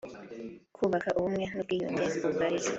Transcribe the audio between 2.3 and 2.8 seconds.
barezi